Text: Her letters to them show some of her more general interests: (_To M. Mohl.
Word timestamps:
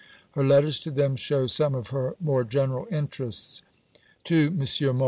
Her 0.31 0.43
letters 0.43 0.79
to 0.79 0.89
them 0.89 1.15
show 1.15 1.45
some 1.45 1.75
of 1.75 1.89
her 1.89 2.15
more 2.19 2.43
general 2.43 2.87
interests: 2.89 3.61
(_To 4.25 4.47
M. 4.47 4.97
Mohl. 4.97 4.99